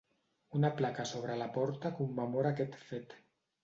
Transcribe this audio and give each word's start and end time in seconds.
Una 0.59 0.71
placa 0.79 1.05
sobre 1.11 1.37
la 1.43 1.51
porta 1.59 1.95
commemora 2.01 2.57
aquest 2.57 2.85
fet. 2.93 3.21